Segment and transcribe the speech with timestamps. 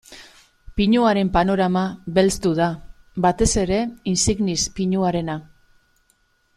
[0.79, 1.83] Pinuaren panorama
[2.15, 2.71] belztu da,
[3.27, 3.77] batez ere
[4.15, 5.41] insignis pinuarena.